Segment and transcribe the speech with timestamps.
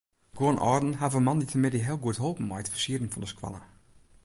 [0.37, 3.61] Guon âlden hawwe moandeitemiddei heel goed holpen mei it fersieren fan de skoalle.